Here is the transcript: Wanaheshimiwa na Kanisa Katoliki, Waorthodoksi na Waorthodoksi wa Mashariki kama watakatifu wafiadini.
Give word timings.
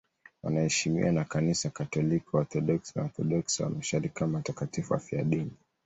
Wanaheshimiwa 0.43 1.11
na 1.11 1.23
Kanisa 1.23 1.69
Katoliki, 1.69 2.25
Waorthodoksi 2.33 2.91
na 2.95 3.01
Waorthodoksi 3.01 3.63
wa 3.63 3.69
Mashariki 3.69 4.15
kama 4.15 4.37
watakatifu 4.37 4.93
wafiadini. 4.93 5.51